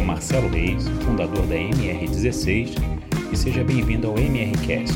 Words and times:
Marcelo 0.00 0.48
Reis, 0.48 0.88
fundador 1.04 1.46
da 1.46 1.56
MR16, 1.56 2.76
e 3.30 3.36
seja 3.36 3.62
bem-vindo 3.62 4.08
ao 4.08 4.18
MRCast, 4.18 4.94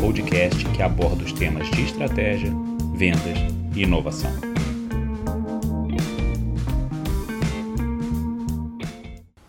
podcast 0.00 0.64
que 0.66 0.82
aborda 0.82 1.24
os 1.24 1.32
temas 1.32 1.70
de 1.70 1.82
estratégia, 1.82 2.52
vendas 2.94 3.38
e 3.74 3.84
inovação. 3.84 4.30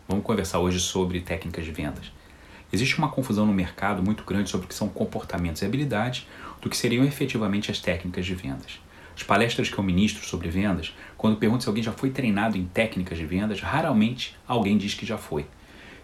Vamos 0.08 0.24
conversar 0.24 0.60
hoje 0.60 0.80
sobre 0.80 1.20
técnicas 1.20 1.66
de 1.66 1.72
vendas. 1.72 2.12
Existe 2.72 2.98
uma 2.98 3.10
confusão 3.10 3.46
no 3.46 3.54
mercado 3.54 4.02
muito 4.02 4.24
grande 4.24 4.50
sobre 4.50 4.66
o 4.66 4.70
que 4.70 4.76
são 4.76 4.88
comportamentos 4.88 5.62
e 5.62 5.66
habilidades 5.66 6.28
do 6.62 6.70
que 6.70 6.78
seriam 6.78 7.04
efetivamente 7.04 7.72
as 7.72 7.80
técnicas 7.80 8.26
de 8.26 8.36
vendas. 8.36 8.80
As 9.20 9.24
palestras 9.24 9.68
que 9.68 9.78
eu 9.78 9.84
ministro 9.84 10.26
sobre 10.26 10.48
vendas, 10.48 10.96
quando 11.18 11.36
pergunto 11.36 11.64
se 11.64 11.68
alguém 11.68 11.84
já 11.84 11.92
foi 11.92 12.10
treinado 12.10 12.58
em 12.58 12.64
técnicas 12.64 13.18
de 13.18 13.26
vendas, 13.26 13.60
raramente 13.60 14.34
alguém 14.48 14.78
diz 14.78 14.94
que 14.94 15.06
já 15.06 15.18
foi. 15.18 15.46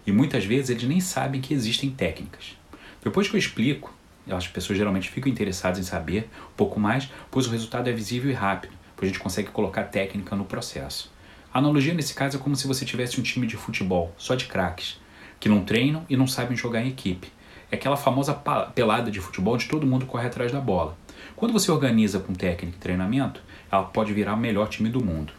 E 0.06 0.12
muitas 0.12 0.44
vezes 0.44 0.68
eles 0.68 0.82
nem 0.82 1.00
sabem 1.00 1.40
que 1.40 1.54
existem 1.54 1.88
técnicas. 1.88 2.58
Depois 3.02 3.26
que 3.26 3.34
eu 3.34 3.38
explico, 3.38 3.90
as 4.28 4.46
pessoas 4.46 4.76
geralmente 4.76 5.08
ficam 5.08 5.32
interessadas 5.32 5.78
em 5.78 5.82
saber 5.82 6.28
um 6.52 6.56
pouco 6.58 6.78
mais, 6.78 7.08
pois 7.30 7.46
o 7.46 7.50
resultado 7.50 7.88
é 7.88 7.92
visível 7.94 8.30
e 8.30 8.34
rápido, 8.34 8.74
pois 8.94 9.10
a 9.10 9.14
gente 9.14 9.22
consegue 9.22 9.48
colocar 9.48 9.84
técnica 9.84 10.36
no 10.36 10.44
processo. 10.44 11.10
A 11.54 11.58
analogia 11.58 11.94
nesse 11.94 12.12
caso 12.12 12.36
é 12.36 12.40
como 12.40 12.54
se 12.54 12.66
você 12.66 12.84
tivesse 12.84 13.18
um 13.18 13.22
time 13.22 13.46
de 13.46 13.56
futebol, 13.56 14.14
só 14.18 14.34
de 14.34 14.44
craques, 14.44 15.00
que 15.40 15.48
não 15.48 15.64
treinam 15.64 16.04
e 16.06 16.18
não 16.18 16.26
sabem 16.26 16.54
jogar 16.54 16.82
em 16.82 16.90
equipe. 16.90 17.32
É 17.70 17.76
aquela 17.76 17.96
famosa 17.96 18.32
pelada 18.74 19.10
de 19.10 19.20
futebol 19.20 19.54
onde 19.54 19.68
todo 19.68 19.86
mundo 19.86 20.06
corre 20.06 20.26
atrás 20.26 20.52
da 20.52 20.60
bola. 20.60 20.96
Quando 21.34 21.52
você 21.52 21.70
organiza 21.70 22.20
com 22.20 22.32
técnica 22.32 22.76
e 22.76 22.80
treinamento, 22.80 23.42
ela 23.70 23.82
pode 23.82 24.12
virar 24.12 24.34
o 24.34 24.38
melhor 24.38 24.68
time 24.68 24.88
do 24.88 25.04
mundo. 25.04 25.32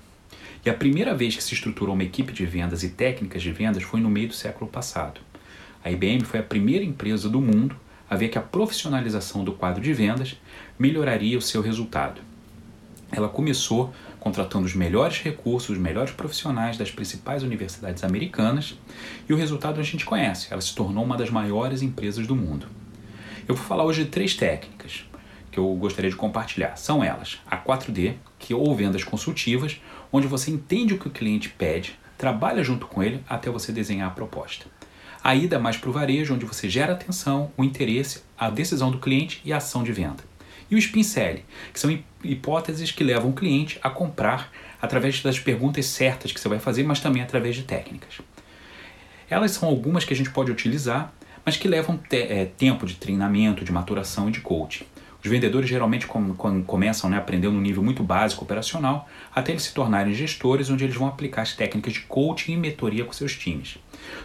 E 0.66 0.69
a 0.69 0.73
primeira 0.73 1.16
vez 1.16 1.36
que 1.36 1.44
se 1.44 1.53
estruturou 1.53 1.94
uma 1.95 2.03
equipe 2.03 2.34
de 2.34 2.45
vendas 2.45 2.84
e 2.84 2.89
técnicas 2.89 3.42
de 3.42 3.52
vendas 3.52 3.84
foi 3.84 4.02
no 4.02 4.09
meio 4.09 4.28
do 4.28 4.34
século 4.34 4.69
passado. 4.69 5.22
A 5.84 5.89
IBM 5.89 6.25
foi 6.25 6.42
a 6.42 6.44
primeira 6.44 6.84
empresa 6.84 7.30
do 7.30 7.39
mundo 7.39 7.75
a 8.09 8.16
ver 8.16 8.28
que 8.28 8.38
a 8.38 8.41
profissionalização 8.41 9.44
do 9.44 9.53
quadro 9.53 9.81
de 9.81 9.94
vendas 9.94 10.36
melhoraria 10.78 11.38
o 11.38 11.41
seu 11.41 11.62
resultado. 11.62 12.22
Ela 13.12 13.30
começou 13.30 13.94
contratando 14.28 14.66
os 14.66 14.73
melhores 14.73 15.22
recursos, 15.22 15.70
os 15.70 15.78
melhores 15.78 16.11
profissionais 16.11 16.78
das 16.78 16.92
principais 16.92 17.44
universidades 17.44 18.03
americanas, 18.03 18.78
e 19.28 19.31
o 19.31 19.38
resultado 19.38 19.80
a 19.80 19.84
gente 19.84 20.03
conhece, 20.03 20.47
ela 20.52 20.59
se 20.59 20.75
tornou 20.75 21.06
uma 21.06 21.16
das 21.16 21.30
maiores 21.30 21.81
empresas 21.81 22.28
do 22.28 22.36
mundo. 22.36 22.67
Eu 23.47 23.56
vou 23.56 23.64
falar 23.64 23.86
hoje 23.86 24.03
de 24.03 24.09
três 24.09 24.36
técnicas 24.36 25.06
que 25.50 25.58
eu 25.58 25.73
gostaria 25.75 26.11
de 26.11 26.17
compartilhar. 26.17 26.75
São 26.75 27.02
elas: 27.02 27.38
a 27.50 27.58
4D, 27.58 28.16
que 28.38 28.53
ou 28.53 28.75
vendas 28.75 29.02
consultivas, 29.02 29.80
onde 30.11 30.28
você 30.28 30.52
entende 30.52 30.94
o 30.94 31.00
que 31.00 31.08
o 31.08 31.12
cliente 31.12 31.47
pede, 31.47 31.97
trabalha 32.17 32.62
junto 32.62 32.86
com 32.86 33.02
ele 33.02 33.23
até 33.30 33.50
você 33.50 33.72
desenhar 33.72 34.09
a 34.09 34.14
proposta. 34.14 34.66
A 35.23 35.36
ida 35.36 35.58
mais 35.58 35.78
para 35.78 35.89
o 35.89 35.94
varejo, 35.94 36.34
onde 36.34 36.45
você 36.45 36.69
gera 36.69 36.91
atenção, 36.91 37.50
o 37.56 37.64
interesse, 37.64 38.23
a 38.38 38.50
decisão 38.50 38.91
do 38.91 39.00
cliente 39.00 39.41
e 39.45 39.53
a 39.53 39.58
ação 39.58 39.84
de 39.84 39.94
venda. 39.94 40.22
E 40.69 40.75
o 40.75 40.77
spin 40.77 41.03
que 41.03 41.79
são 41.79 41.99
hipóteses 42.23 42.91
que 42.91 43.03
levam 43.03 43.29
o 43.29 43.33
cliente 43.33 43.79
a 43.81 43.89
comprar 43.89 44.51
através 44.81 45.21
das 45.21 45.39
perguntas 45.39 45.85
certas 45.85 46.31
que 46.31 46.39
você 46.39 46.49
vai 46.49 46.59
fazer, 46.59 46.83
mas 46.83 46.99
também 46.99 47.21
através 47.21 47.55
de 47.55 47.63
técnicas. 47.63 48.19
Elas 49.29 49.51
são 49.51 49.67
algumas 49.67 50.03
que 50.03 50.13
a 50.13 50.15
gente 50.15 50.29
pode 50.29 50.51
utilizar, 50.51 51.13
mas 51.45 51.57
que 51.57 51.67
levam 51.67 51.97
te 51.97 52.17
é, 52.17 52.45
tempo 52.45 52.85
de 52.85 52.95
treinamento, 52.95 53.63
de 53.63 53.71
maturação 53.71 54.29
e 54.29 54.31
de 54.31 54.41
coaching. 54.41 54.85
Os 55.28 55.31
vendedores 55.31 55.67
geralmente 55.67 56.08
com, 56.08 56.33
com, 56.36 56.64
começam 56.64 57.09
né, 57.09 57.17
aprendendo 57.17 57.58
um 57.58 57.59
nível 57.59 57.83
muito 57.83 58.02
básico 58.02 58.45
operacional, 58.45 59.09
até 59.36 59.52
eles 59.52 59.64
se 59.64 59.73
tornarem 59.73 60.14
gestores, 60.14 60.69
onde 60.69 60.86
eles 60.86 60.95
vão 60.95 61.06
aplicar 61.06 61.42
as 61.42 61.53
técnicas 61.53 61.92
de 61.92 62.00
coaching 62.00 62.53
e 62.53 62.56
mentoria 62.56 63.03
com 63.03 63.11
seus 63.11 63.36
times. 63.36 63.78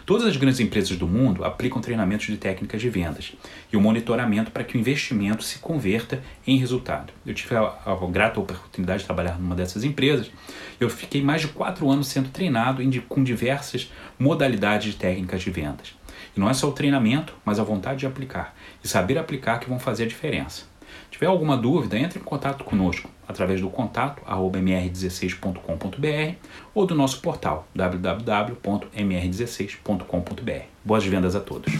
Todas 0.05 0.25
as 0.25 0.37
grandes 0.37 0.61
empresas 0.61 0.95
do 0.95 1.05
mundo 1.05 1.43
aplicam 1.43 1.81
treinamentos 1.81 2.27
de 2.27 2.37
técnicas 2.37 2.79
de 2.79 2.89
vendas 2.89 3.33
e 3.69 3.75
o 3.75 3.81
monitoramento 3.81 4.49
para 4.49 4.63
que 4.63 4.77
o 4.77 4.79
investimento 4.79 5.43
se 5.43 5.59
converta 5.59 6.23
em 6.47 6.55
resultado. 6.57 7.11
Eu 7.25 7.33
tive 7.33 7.53
a, 7.53 7.63
a 7.85 8.07
grata 8.09 8.39
oportunidade 8.39 8.99
de 8.99 9.05
trabalhar 9.05 9.37
numa 9.37 9.55
dessas 9.55 9.83
empresas. 9.83 10.31
Eu 10.79 10.89
fiquei 10.89 11.21
mais 11.21 11.41
de 11.41 11.49
quatro 11.49 11.89
anos 11.91 12.07
sendo 12.07 12.29
treinado 12.29 12.81
em, 12.81 12.89
com 13.09 13.21
diversas 13.25 13.91
modalidades 14.17 14.93
de 14.93 14.97
técnicas 14.97 15.41
de 15.41 15.51
vendas. 15.51 15.95
E 16.33 16.39
não 16.39 16.49
é 16.49 16.53
só 16.53 16.69
o 16.69 16.71
treinamento, 16.71 17.35
mas 17.43 17.59
a 17.59 17.63
vontade 17.63 17.99
de 17.99 18.07
aplicar 18.07 18.55
e 18.81 18.87
saber 18.87 19.17
aplicar 19.17 19.59
que 19.59 19.67
vão 19.67 19.77
fazer 19.77 20.05
a 20.05 20.07
diferença 20.07 20.71
tiver 21.09 21.27
alguma 21.27 21.57
dúvida, 21.57 21.97
entre 21.97 22.19
em 22.19 22.23
contato 22.23 22.63
conosco 22.63 23.09
através 23.27 23.59
do 23.61 23.69
contato 23.69 24.21
mr16.com.br 24.25 26.35
ou 26.73 26.85
do 26.85 26.95
nosso 26.95 27.19
portal 27.21 27.67
www.mr16.com.br. 27.75 30.65
Boas 30.83 31.05
vendas 31.05 31.35
a 31.35 31.39
todos! 31.39 31.71